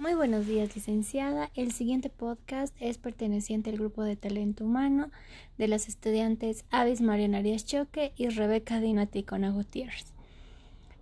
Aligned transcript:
Muy 0.00 0.14
buenos 0.14 0.46
días, 0.46 0.76
licenciada. 0.76 1.50
El 1.56 1.72
siguiente 1.72 2.08
podcast 2.08 2.72
es 2.78 2.98
perteneciente 2.98 3.70
al 3.70 3.78
grupo 3.78 4.04
de 4.04 4.14
talento 4.14 4.64
humano 4.64 5.10
de 5.58 5.66
las 5.66 5.88
estudiantes 5.88 6.64
Avis 6.70 7.00
Mariana 7.00 7.38
Arias 7.38 7.66
Choque 7.66 8.12
y 8.16 8.28
Rebeca 8.28 8.78
Dinaticona 8.78 9.50
Gutiérrez. 9.50 10.06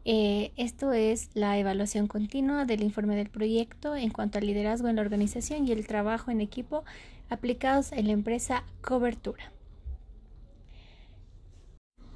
Eh, 0.06 0.51
esto 0.56 0.95
es 0.95 1.29
la 1.35 1.59
evaluación 1.59 2.06
continua 2.06 2.64
del 2.64 2.82
informe 2.82 3.17
del 3.17 3.29
proyecto 3.29 3.95
en 3.95 4.09
cuanto 4.09 4.38
al 4.38 4.46
liderazgo 4.46 4.88
en 4.88 4.97
la 4.97 5.03
organización 5.03 5.69
y 5.69 5.72
el 5.72 5.87
trabajo 5.87 6.31
en 6.31 6.40
equipo 6.40 6.83
aplicados 7.28 7.92
en 7.92 8.06
la 8.06 8.15
empresa 8.15 8.65
Cobertura. 8.81 9.53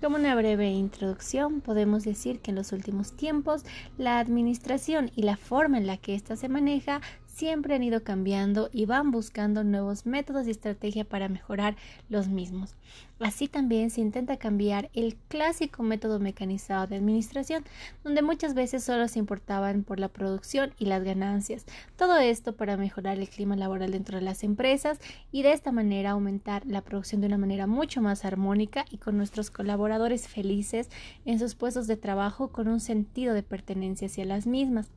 Como 0.00 0.16
una 0.16 0.34
breve 0.34 0.70
introducción, 0.70 1.60
podemos 1.60 2.04
decir 2.04 2.40
que 2.40 2.52
en 2.52 2.54
los 2.54 2.72
últimos 2.72 3.12
tiempos 3.12 3.64
la 3.98 4.18
administración 4.18 5.10
y 5.14 5.24
la 5.24 5.36
forma 5.36 5.76
en 5.76 5.86
la 5.86 5.98
que 5.98 6.14
ésta 6.14 6.36
se 6.36 6.48
maneja 6.48 7.02
siempre 7.40 7.74
han 7.74 7.82
ido 7.82 8.04
cambiando 8.04 8.68
y 8.70 8.84
van 8.84 9.10
buscando 9.10 9.64
nuevos 9.64 10.04
métodos 10.04 10.46
y 10.46 10.50
estrategia 10.50 11.06
para 11.06 11.30
mejorar 11.30 11.74
los 12.10 12.28
mismos. 12.28 12.76
Así 13.18 13.48
también 13.48 13.88
se 13.88 14.02
intenta 14.02 14.36
cambiar 14.36 14.90
el 14.92 15.16
clásico 15.16 15.82
método 15.82 16.20
mecanizado 16.20 16.86
de 16.86 16.96
administración, 16.96 17.64
donde 18.04 18.20
muchas 18.20 18.52
veces 18.52 18.84
solo 18.84 19.08
se 19.08 19.20
importaban 19.20 19.84
por 19.84 19.98
la 19.98 20.08
producción 20.08 20.74
y 20.78 20.84
las 20.84 21.02
ganancias. 21.02 21.64
Todo 21.96 22.18
esto 22.18 22.56
para 22.56 22.76
mejorar 22.76 23.18
el 23.18 23.30
clima 23.30 23.56
laboral 23.56 23.92
dentro 23.92 24.18
de 24.18 24.24
las 24.24 24.44
empresas 24.44 24.98
y 25.32 25.42
de 25.42 25.54
esta 25.54 25.72
manera 25.72 26.10
aumentar 26.10 26.66
la 26.66 26.82
producción 26.82 27.22
de 27.22 27.28
una 27.28 27.38
manera 27.38 27.66
mucho 27.66 28.02
más 28.02 28.26
armónica 28.26 28.84
y 28.90 28.98
con 28.98 29.16
nuestros 29.16 29.50
colaboradores 29.50 30.28
felices 30.28 30.90
en 31.24 31.38
sus 31.38 31.54
puestos 31.54 31.86
de 31.86 31.96
trabajo 31.96 32.48
con 32.48 32.68
un 32.68 32.80
sentido 32.80 33.32
de 33.32 33.42
pertenencia 33.42 34.08
hacia 34.08 34.26
las 34.26 34.46
mismas. 34.46 34.90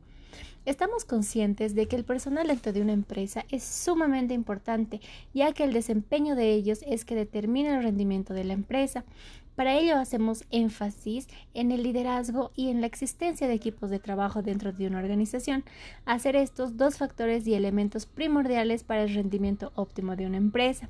Estamos 0.66 1.06
conscientes 1.06 1.76
de 1.76 1.88
que 1.88 1.96
el 1.96 2.04
personal 2.04 2.48
dentro 2.48 2.72
de 2.72 2.82
una 2.82 2.94
empresa 2.94 3.46
es 3.50 3.64
sumamente 3.64 4.34
importante, 4.34 5.02
ya 5.34 5.52
que 5.52 5.64
el 5.64 5.74
desempeño 5.74 6.36
de 6.36 6.52
ellos 6.54 6.80
es 6.88 7.06
que 7.06 7.16
determina 7.16 7.76
el 7.78 7.84
rendimiento 7.84 8.34
de 8.34 8.44
la 8.44 8.54
empresa. 8.54 9.04
Para 9.56 9.76
ello 9.78 9.98
hacemos 9.98 10.46
énfasis 10.50 11.28
en 11.54 11.72
el 11.72 11.84
liderazgo 11.84 12.52
y 12.56 12.70
en 12.70 12.82
la 12.82 12.88
existencia 12.88 13.48
de 13.48 13.54
equipos 13.54 13.90
de 13.90 14.00
trabajo 14.00 14.42
dentro 14.42 14.72
de 14.72 14.88
una 14.88 15.00
organización, 15.00 15.64
hacer 16.06 16.36
estos 16.36 16.76
dos 16.76 16.98
factores 16.98 17.46
y 17.46 17.54
elementos 17.54 18.06
primordiales 18.06 18.84
para 18.84 19.04
el 19.04 19.14
rendimiento 19.14 19.72
óptimo 19.76 20.16
de 20.16 20.26
una 20.26 20.38
empresa. 20.38 20.90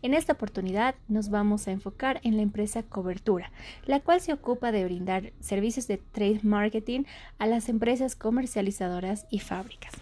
En 0.00 0.14
esta 0.14 0.34
oportunidad 0.34 0.94
nos 1.08 1.28
vamos 1.28 1.66
a 1.66 1.72
enfocar 1.72 2.20
en 2.22 2.36
la 2.36 2.42
empresa 2.42 2.82
Cobertura, 2.82 3.50
la 3.84 4.00
cual 4.00 4.20
se 4.20 4.32
ocupa 4.32 4.72
de 4.72 4.84
brindar 4.84 5.32
servicios 5.40 5.88
de 5.88 5.98
trade 5.98 6.40
marketing 6.44 7.02
a 7.38 7.46
las 7.46 7.68
empresas 7.68 8.14
comercializadoras 8.14 9.26
y 9.30 9.40
fábricas. 9.40 9.92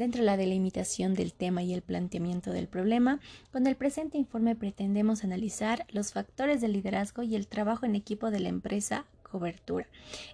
Dentro 0.00 0.22
de 0.22 0.26
la 0.26 0.38
delimitación 0.38 1.12
del 1.12 1.34
tema 1.34 1.62
y 1.62 1.74
el 1.74 1.82
planteamiento 1.82 2.52
del 2.52 2.68
problema, 2.68 3.20
con 3.52 3.66
el 3.66 3.76
presente 3.76 4.16
informe 4.16 4.56
pretendemos 4.56 5.24
analizar 5.24 5.84
los 5.90 6.14
factores 6.14 6.62
de 6.62 6.68
liderazgo 6.68 7.22
y 7.22 7.36
el 7.36 7.46
trabajo 7.46 7.84
en 7.84 7.94
equipo 7.94 8.30
de 8.30 8.40
la 8.40 8.48
empresa 8.48 9.04
cobertura. 9.30 9.86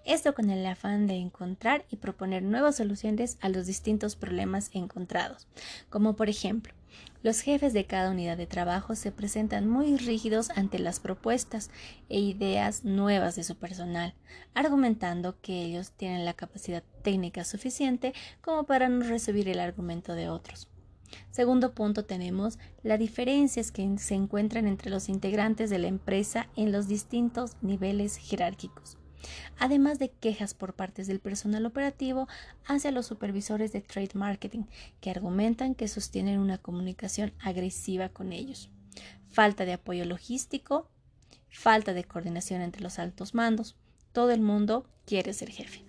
Esto 0.05 0.35
con 0.35 0.51
el 0.51 0.65
afán 0.67 1.07
de 1.07 1.15
encontrar 1.15 1.85
y 1.91 1.97
proponer 1.97 2.43
nuevas 2.43 2.77
soluciones 2.77 3.39
a 3.41 3.49
los 3.49 3.67
distintos 3.67 4.17
problemas 4.17 4.71
encontrados, 4.73 5.47
como 5.91 6.17
por 6.17 6.29
ejemplo, 6.29 6.73
los 7.23 7.41
jefes 7.41 7.73
de 7.73 7.87
cada 7.87 8.11
unidad 8.11 8.37
de 8.37 8.47
trabajo 8.47 8.95
se 8.95 9.11
presentan 9.11 9.69
muy 9.69 9.97
rígidos 9.97 10.51
ante 10.51 10.79
las 10.79 11.01
propuestas 11.01 11.71
e 12.09 12.21
ideas 12.21 12.85
nuevas 12.85 13.35
de 13.35 13.43
su 13.43 13.57
personal, 13.57 14.15
argumentando 14.55 15.41
que 15.41 15.65
ellos 15.65 15.91
tienen 15.91 16.25
la 16.25 16.35
capacidad 16.35 16.85
técnica 17.03 17.45
suficiente 17.45 18.15
como 18.41 18.65
para 18.65 18.89
no 18.89 19.05
recibir 19.05 19.49
el 19.49 19.61
argumento 19.61 20.15
de 20.15 20.29
otros. 20.29 20.69
Segundo 21.31 21.73
punto 21.73 22.05
tenemos 22.05 22.59
las 22.83 22.99
diferencias 22.99 23.73
que 23.73 23.99
se 23.99 24.15
encuentran 24.15 24.67
entre 24.67 24.91
los 24.91 25.09
integrantes 25.09 25.71
de 25.71 25.79
la 25.79 25.89
empresa 25.89 26.49
en 26.57 26.73
los 26.73 26.89
distintos 26.89 27.57
niveles 27.63 28.17
jerárquicos 28.17 28.99
además 29.59 29.99
de 29.99 30.11
quejas 30.11 30.55
por 30.55 30.75
partes 30.75 31.07
del 31.07 31.21
personal 31.21 31.67
operativo 31.67 32.29
hacia 32.65 32.91
los 32.91 33.07
supervisores 33.07 33.73
de 33.73 33.81
trade 33.81 34.11
marketing, 34.15 34.65
que 35.01 35.11
argumentan 35.11 35.75
que 35.75 35.89
sostienen 35.89 36.39
una 36.39 36.59
comunicación 36.59 37.33
agresiva 37.41 38.09
con 38.09 38.33
ellos. 38.33 38.71
Falta 39.29 39.65
de 39.65 39.75
apoyo 39.75 40.05
logístico, 40.05 40.89
falta 41.51 41.93
de 41.93 42.05
coordinación 42.05 42.63
entre 42.63 42.83
los 42.83 42.99
altos 42.99 43.35
mandos. 43.35 43.77
Todo 44.13 44.31
el 44.31 44.41
mundo 44.41 44.87
quiere 45.05 45.33
ser 45.33 45.51
jefe. 45.51 45.85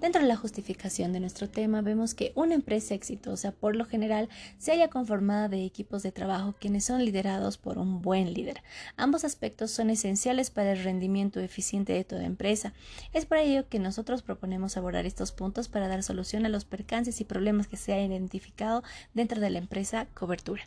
Dentro 0.00 0.22
de 0.22 0.28
la 0.28 0.36
justificación 0.36 1.12
de 1.12 1.20
nuestro 1.20 1.46
tema 1.50 1.82
vemos 1.82 2.14
que 2.14 2.32
una 2.34 2.54
empresa 2.54 2.94
exitosa 2.94 3.52
por 3.52 3.76
lo 3.76 3.84
general 3.84 4.30
se 4.56 4.70
halla 4.70 4.88
conformada 4.88 5.50
de 5.50 5.62
equipos 5.62 6.02
de 6.02 6.10
trabajo 6.10 6.54
quienes 6.58 6.86
son 6.86 7.04
liderados 7.04 7.58
por 7.58 7.76
un 7.76 8.00
buen 8.00 8.32
líder. 8.32 8.62
Ambos 8.96 9.24
aspectos 9.24 9.72
son 9.72 9.90
esenciales 9.90 10.48
para 10.48 10.72
el 10.72 10.82
rendimiento 10.82 11.38
eficiente 11.38 11.92
de 11.92 12.04
toda 12.04 12.24
empresa. 12.24 12.72
Es 13.12 13.26
por 13.26 13.36
ello 13.36 13.68
que 13.68 13.78
nosotros 13.78 14.22
proponemos 14.22 14.78
abordar 14.78 15.04
estos 15.04 15.32
puntos 15.32 15.68
para 15.68 15.86
dar 15.86 16.02
solución 16.02 16.46
a 16.46 16.48
los 16.48 16.64
percances 16.64 17.20
y 17.20 17.24
problemas 17.24 17.68
que 17.68 17.76
se 17.76 17.92
han 17.92 18.10
identificado 18.10 18.82
dentro 19.12 19.38
de 19.38 19.50
la 19.50 19.58
empresa 19.58 20.06
cobertura. 20.14 20.62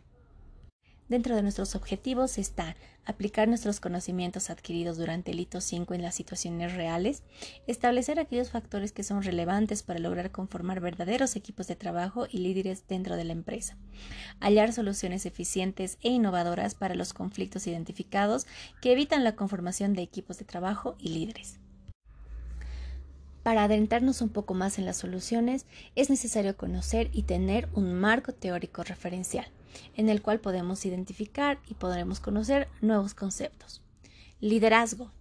Dentro 1.09 1.35
de 1.35 1.41
nuestros 1.41 1.75
objetivos 1.75 2.37
está 2.37 2.75
aplicar 3.05 3.49
nuestros 3.49 3.81
conocimientos 3.81 4.49
adquiridos 4.49 4.97
durante 4.97 5.31
el 5.31 5.39
hito 5.41 5.59
5 5.59 5.93
en 5.93 6.01
las 6.01 6.15
situaciones 6.15 6.73
reales, 6.73 7.23
establecer 7.67 8.19
aquellos 8.19 8.51
factores 8.51 8.93
que 8.93 9.03
son 9.03 9.21
relevantes 9.21 9.83
para 9.83 9.99
lograr 9.99 10.31
conformar 10.31 10.79
verdaderos 10.79 11.35
equipos 11.35 11.67
de 11.67 11.75
trabajo 11.75 12.25
y 12.29 12.37
líderes 12.37 12.87
dentro 12.87 13.17
de 13.17 13.25
la 13.25 13.33
empresa, 13.33 13.77
hallar 14.39 14.71
soluciones 14.71 15.25
eficientes 15.25 15.97
e 16.01 16.09
innovadoras 16.09 16.75
para 16.75 16.95
los 16.95 17.13
conflictos 17.13 17.67
identificados 17.67 18.47
que 18.81 18.93
evitan 18.93 19.25
la 19.25 19.35
conformación 19.35 19.93
de 19.93 20.03
equipos 20.03 20.37
de 20.37 20.45
trabajo 20.45 20.95
y 20.99 21.09
líderes. 21.09 21.59
Para 23.43 23.65
adentrarnos 23.65 24.21
un 24.21 24.29
poco 24.29 24.53
más 24.53 24.79
en 24.79 24.85
las 24.85 24.95
soluciones, 24.95 25.65
es 25.97 26.09
necesario 26.09 26.55
conocer 26.55 27.09
y 27.11 27.23
tener 27.23 27.67
un 27.73 27.93
marco 27.93 28.31
teórico 28.31 28.83
referencial, 28.83 29.45
en 29.95 30.09
el 30.09 30.21
cual 30.21 30.39
podemos 30.39 30.85
identificar 30.85 31.59
y 31.67 31.73
podremos 31.73 32.19
conocer 32.19 32.67
nuevos 32.81 33.13
conceptos. 33.13 33.81
Liderazgo 34.39 35.11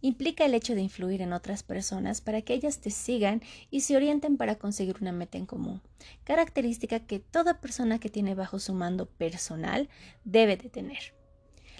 implica 0.00 0.44
el 0.44 0.54
hecho 0.54 0.74
de 0.74 0.82
influir 0.82 1.22
en 1.22 1.32
otras 1.32 1.62
personas 1.62 2.20
para 2.20 2.42
que 2.42 2.54
ellas 2.54 2.80
te 2.80 2.90
sigan 2.90 3.40
y 3.70 3.82
se 3.82 3.96
orienten 3.96 4.36
para 4.36 4.56
conseguir 4.56 4.96
una 5.00 5.12
meta 5.12 5.38
en 5.38 5.46
común, 5.46 5.80
característica 6.24 7.00
que 7.00 7.20
toda 7.20 7.60
persona 7.60 7.98
que 7.98 8.10
tiene 8.10 8.34
bajo 8.34 8.58
su 8.58 8.74
mando 8.74 9.06
personal 9.06 9.88
debe 10.24 10.56
de 10.56 10.68
tener. 10.68 11.14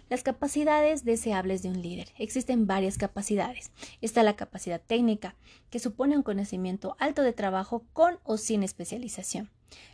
Las 0.09 0.23
capacidades 0.23 1.05
deseables 1.05 1.63
de 1.63 1.71
un 1.71 1.81
líder. 1.81 2.09
Existen 2.19 2.67
varias 2.67 2.99
capacidades. 2.99 3.71
Está 4.03 4.23
la 4.23 4.37
capacidad 4.37 4.81
técnica, 4.81 5.37
que 5.71 5.79
supone 5.79 6.17
un 6.17 6.23
conocimiento 6.23 6.97
alto 6.99 7.23
de 7.23 7.33
trabajo 7.33 7.87
con 7.95 8.19
o 8.25 8.37
sin 8.37 8.63
especialización. 8.63 9.51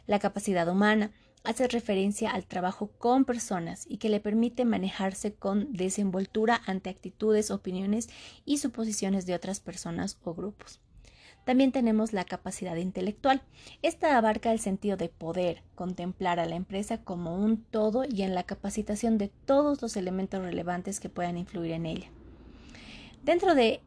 La 0.06 0.19
capacidad 0.19 0.69
humana 0.69 1.12
hace 1.44 1.69
referencia 1.69 2.31
al 2.31 2.44
trabajo 2.47 2.91
con 2.99 3.25
personas 3.25 3.87
y 3.88 3.99
que 3.99 4.09
le 4.09 4.21
permite 4.21 4.65
manejarse 4.65 5.34
con 5.34 5.72
desenvoltura 5.72 6.60
ante 6.66 6.91
actitudes, 6.91 7.50
opiniones 7.50 8.09
y 8.44 8.59
suposiciones 8.59 9.26
de 9.26 9.34
otras 9.34 9.60
personas 9.60 10.19
o 10.25 10.34
grupos. 10.34 10.81
También 11.44 11.72
tenemos 11.72 12.12
la 12.12 12.25
capacidad 12.25 12.76
intelectual. 12.76 13.41
Esta 13.81 14.19
abarca 14.19 14.53
el 14.53 14.60
sentido 14.60 14.99
de 14.99 15.09
poder 15.09 15.62
contemplar 15.75 16.38
a 16.41 16.44
la 16.44 16.56
empresa 16.56 16.99
como 16.99 17.37
un 17.37 17.62
todo 17.62 18.05
y 18.05 18.20
en 18.20 18.34
la 18.34 18.43
capacitación 18.43 19.16
de 19.16 19.28
todos 19.47 19.81
los 19.81 19.97
elementos 19.97 20.43
relevantes 20.43 21.00
que 21.00 21.09
puedan 21.09 21.38
influir 21.38 21.72
en 21.72 21.87
ella. 21.87 22.10
Dentro 23.25 23.55
de 23.55 23.81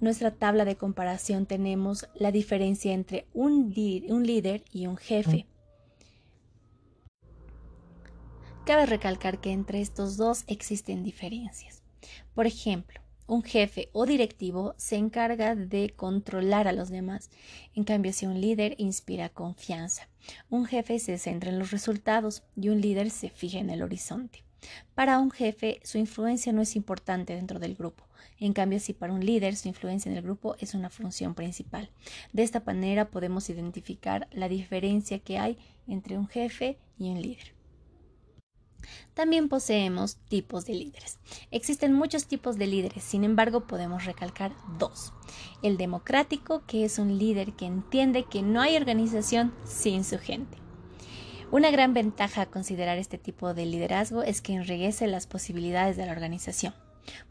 nuestra 0.00 0.30
tabla 0.30 0.64
de 0.64 0.76
comparación 0.76 1.46
tenemos 1.46 2.08
la 2.14 2.30
diferencia 2.30 2.92
entre 2.92 3.26
un, 3.34 3.72
líder 3.74 4.62
y 4.72 4.86
un 4.86 4.96
jefe. 4.96 5.46
Cabe 8.70 8.86
recalcar 8.86 9.40
que 9.40 9.50
entre 9.50 9.80
estos 9.80 10.16
dos 10.16 10.44
existen 10.46 11.02
diferencias. 11.02 11.82
Por 12.36 12.46
ejemplo, 12.46 13.00
un 13.26 13.42
jefe 13.42 13.88
o 13.92 14.06
directivo 14.06 14.74
se 14.76 14.94
encarga 14.94 15.56
de 15.56 15.92
controlar 15.96 16.68
a 16.68 16.72
los 16.72 16.88
demás. 16.88 17.30
En 17.74 17.82
cambio, 17.82 18.12
si 18.12 18.26
un 18.26 18.40
líder 18.40 18.76
inspira 18.78 19.28
confianza, 19.28 20.08
un 20.50 20.66
jefe 20.66 21.00
se 21.00 21.18
centra 21.18 21.50
en 21.50 21.58
los 21.58 21.72
resultados 21.72 22.44
y 22.54 22.68
un 22.68 22.80
líder 22.80 23.10
se 23.10 23.28
fija 23.28 23.58
en 23.58 23.70
el 23.70 23.82
horizonte. 23.82 24.44
Para 24.94 25.18
un 25.18 25.32
jefe, 25.32 25.80
su 25.82 25.98
influencia 25.98 26.52
no 26.52 26.62
es 26.62 26.76
importante 26.76 27.34
dentro 27.34 27.58
del 27.58 27.74
grupo. 27.74 28.04
En 28.38 28.52
cambio, 28.52 28.78
si 28.78 28.92
para 28.92 29.12
un 29.12 29.26
líder 29.26 29.56
su 29.56 29.66
influencia 29.66 30.12
en 30.12 30.16
el 30.16 30.22
grupo 30.22 30.54
es 30.60 30.74
una 30.74 30.90
función 30.90 31.34
principal. 31.34 31.90
De 32.32 32.44
esta 32.44 32.62
manera 32.64 33.10
podemos 33.10 33.50
identificar 33.50 34.28
la 34.30 34.48
diferencia 34.48 35.18
que 35.18 35.38
hay 35.38 35.58
entre 35.88 36.16
un 36.16 36.28
jefe 36.28 36.78
y 37.00 37.10
un 37.10 37.20
líder. 37.20 37.59
También 39.14 39.48
poseemos 39.48 40.16
tipos 40.28 40.66
de 40.66 40.74
líderes. 40.74 41.18
Existen 41.50 41.92
muchos 41.92 42.26
tipos 42.26 42.56
de 42.58 42.66
líderes, 42.66 43.04
sin 43.04 43.24
embargo 43.24 43.66
podemos 43.66 44.04
recalcar 44.04 44.52
dos. 44.78 45.12
El 45.62 45.76
democrático, 45.76 46.62
que 46.66 46.84
es 46.84 46.98
un 46.98 47.18
líder 47.18 47.52
que 47.52 47.66
entiende 47.66 48.24
que 48.24 48.42
no 48.42 48.60
hay 48.60 48.76
organización 48.76 49.52
sin 49.64 50.04
su 50.04 50.18
gente. 50.18 50.58
Una 51.50 51.72
gran 51.72 51.94
ventaja 51.94 52.42
a 52.42 52.46
considerar 52.46 52.98
este 52.98 53.18
tipo 53.18 53.54
de 53.54 53.66
liderazgo 53.66 54.22
es 54.22 54.40
que 54.40 54.52
enriquece 54.52 55.08
las 55.08 55.26
posibilidades 55.26 55.96
de 55.96 56.06
la 56.06 56.12
organización. 56.12 56.74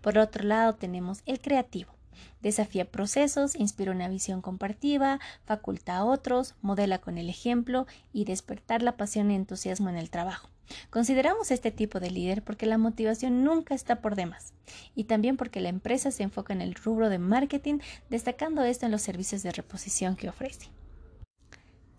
Por 0.02 0.18
otro 0.18 0.44
lado 0.44 0.76
tenemos 0.76 1.22
el 1.26 1.40
creativo. 1.40 1.94
Desafía 2.42 2.84
procesos, 2.84 3.56
inspira 3.56 3.92
una 3.92 4.10
visión 4.10 4.42
compartida, 4.42 5.20
faculta 5.46 5.98
a 5.98 6.04
otros, 6.06 6.56
modela 6.62 7.00
con 7.00 7.18
el 7.18 7.30
ejemplo 7.30 7.86
y 8.12 8.26
despertar 8.26 8.82
la 8.82 8.98
pasión 8.98 9.32
y 9.32 9.36
entusiasmo 9.36 9.90
en 9.90 9.98
el 9.98 10.10
trabajo. 10.10 10.50
Consideramos 10.90 11.52
este 11.52 11.72
tipo 11.72 12.00
de 12.00 12.12
líder 12.12 12.44
porque 12.44 12.66
la 12.66 12.78
motivación 12.78 13.44
nunca 13.44 13.76
está 13.76 14.02
por 14.02 14.16
demás 14.16 14.54
y 14.96 15.06
también 15.06 15.38
porque 15.38 15.62
la 15.62 15.70
empresa 15.70 16.12
se 16.12 16.24
enfoca 16.24 16.54
en 16.54 16.62
el 16.62 16.76
rubro 16.76 17.10
de 17.10 17.20
marketing, 17.20 17.80
destacando 18.10 18.64
esto 18.64 18.86
en 18.86 18.92
los 18.92 19.02
servicios 19.02 19.44
de 19.44 19.52
reposición 19.52 20.16
que 20.16 20.30
ofrece. 20.30 20.70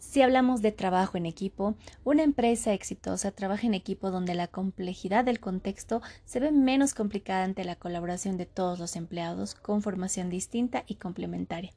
Si 0.00 0.22
hablamos 0.22 0.62
de 0.62 0.72
trabajo 0.72 1.18
en 1.18 1.26
equipo, 1.26 1.74
una 2.04 2.22
empresa 2.22 2.72
exitosa 2.72 3.32
trabaja 3.32 3.66
en 3.66 3.74
equipo 3.74 4.10
donde 4.10 4.34
la 4.34 4.48
complejidad 4.48 5.26
del 5.26 5.40
contexto 5.40 6.00
se 6.24 6.40
ve 6.40 6.52
menos 6.52 6.94
complicada 6.94 7.44
ante 7.44 7.64
la 7.64 7.76
colaboración 7.76 8.38
de 8.38 8.46
todos 8.46 8.78
los 8.78 8.96
empleados 8.96 9.54
con 9.54 9.82
formación 9.82 10.30
distinta 10.30 10.84
y 10.86 10.94
complementaria. 10.94 11.74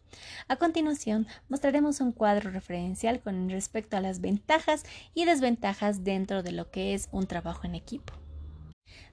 A 0.48 0.56
continuación, 0.56 1.28
mostraremos 1.50 2.00
un 2.00 2.14
cuadro 2.14 2.50
referencial 2.50 3.20
con 3.20 3.50
respecto 3.50 3.98
a 3.98 4.02
las 4.02 4.22
ventajas 4.22 4.84
y 5.14 5.25
desventajas 5.25 6.06
dentro 6.06 6.44
de 6.44 6.54
lo 6.54 6.72
que 6.72 6.94
es 6.94 7.10
un 7.12 7.28
trabajo 7.28 7.68
en 7.68 7.75
equipo. 7.75 8.14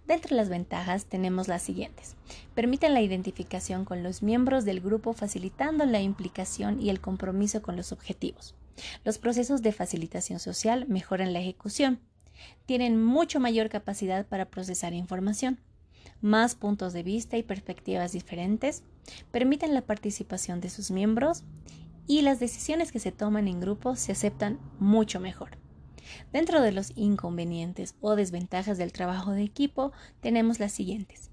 Dentro 0.07 0.31
de 0.31 0.37
las 0.37 0.49
ventajas 0.49 1.07
tenemos 1.07 1.49
las 1.49 1.62
siguientes. 1.62 2.15
Permiten 2.55 2.95
la 2.95 3.03
identificación 3.03 3.85
con 3.85 4.05
los 4.05 4.23
miembros 4.23 4.65
del 4.65 4.81
grupo 4.81 5.12
facilitando 5.15 5.85
la 5.85 6.01
implicación 6.01 6.81
y 6.81 6.91
el 6.91 7.01
compromiso 7.01 7.61
con 7.61 7.77
los 7.77 7.91
objetivos. 7.91 8.55
Los 9.05 9.19
procesos 9.19 9.63
de 9.63 9.73
facilitación 9.73 10.39
social 10.39 10.87
mejoran 10.89 11.33
la 11.33 11.41
ejecución. 11.41 12.01
Tienen 12.67 13.03
mucho 13.03 13.41
mayor 13.41 13.69
capacidad 13.69 14.27
para 14.27 14.51
procesar 14.51 14.93
información. 14.93 15.59
Más 16.21 16.55
puntos 16.55 16.93
de 16.93 17.03
vista 17.03 17.37
y 17.37 17.43
perspectivas 17.43 18.13
diferentes. 18.13 18.83
Permiten 19.31 19.75
la 19.75 19.83
participación 19.83 20.61
de 20.61 20.71
sus 20.71 20.91
miembros 20.91 21.45
y 22.07 22.23
las 22.23 22.41
decisiones 22.41 22.93
que 22.93 22.99
se 22.99 23.13
toman 23.13 23.49
en 23.49 23.61
grupo 23.61 23.97
se 23.97 24.13
aceptan 24.13 24.59
mucho 24.79 25.21
mejor. 25.21 25.51
Dentro 26.33 26.61
de 26.61 26.73
los 26.73 26.93
inconvenientes 26.97 27.95
o 28.01 28.17
desventajas 28.17 28.79
del 28.79 28.93
trabajo 28.93 29.33
de 29.33 29.43
equipo 29.43 29.93
tenemos 30.21 30.59
las 30.59 30.73
siguientes. 30.73 31.31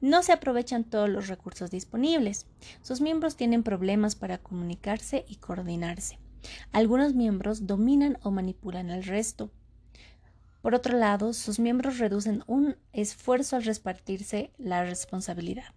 No 0.00 0.22
se 0.22 0.32
aprovechan 0.32 0.84
todos 0.84 1.08
los 1.08 1.28
recursos 1.28 1.70
disponibles. 1.70 2.46
Sus 2.82 3.00
miembros 3.00 3.36
tienen 3.36 3.62
problemas 3.62 4.16
para 4.16 4.38
comunicarse 4.38 5.24
y 5.28 5.36
coordinarse. 5.36 6.18
Algunos 6.72 7.14
miembros 7.14 7.66
dominan 7.66 8.18
o 8.22 8.30
manipulan 8.30 8.90
al 8.90 9.04
resto. 9.04 9.50
Por 10.62 10.74
otro 10.74 10.96
lado, 10.96 11.32
sus 11.32 11.58
miembros 11.58 11.98
reducen 11.98 12.42
un 12.46 12.76
esfuerzo 12.92 13.56
al 13.56 13.64
repartirse 13.64 14.50
la 14.56 14.84
responsabilidad. 14.84 15.74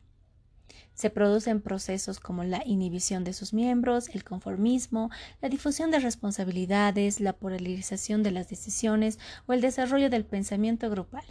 Se 0.93 1.11
producen 1.11 1.61
procesos 1.61 2.19
como 2.19 2.43
la 2.43 2.63
inhibición 2.65 3.23
de 3.23 3.33
sus 3.33 3.53
miembros, 3.53 4.09
el 4.09 4.23
conformismo, 4.23 5.11
la 5.41 5.49
difusión 5.49 5.91
de 5.91 5.99
responsabilidades, 5.99 7.19
la 7.19 7.33
polarización 7.33 8.23
de 8.23 8.31
las 8.31 8.49
decisiones 8.49 9.19
o 9.45 9.53
el 9.53 9.61
desarrollo 9.61 10.09
del 10.09 10.25
pensamiento 10.25 10.89
grupal. 10.89 11.25